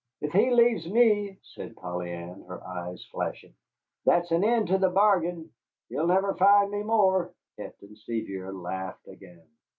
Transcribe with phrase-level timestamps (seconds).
[0.19, 3.53] "If he leaves me," said Polly Ann, her eyes flashing,
[4.03, 5.51] "that's an end to the bargain.
[5.89, 9.43] He'll never find me more." Captain Sevier laughed again.